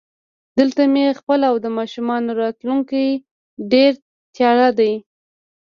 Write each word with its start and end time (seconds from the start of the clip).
دلته 0.59 0.81
مې 0.93 1.05
خپل 1.19 1.39
او 1.49 1.55
د 1.63 1.67
ماشومانو 1.77 2.29
راتلونکی 2.41 3.05
ډېر 3.71 3.91
تیاره 4.35 4.69
دی 4.79 4.93